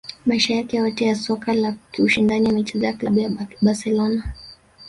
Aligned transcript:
Maisha 0.25 0.53
yake 0.55 0.77
yote 0.77 1.05
ya 1.05 1.15
soka 1.15 1.53
la 1.53 1.75
kiushindani 1.91 2.49
ameichezea 2.49 2.93
klabu 2.93 3.19
ya 3.19 3.31
Barcelona 3.61 4.33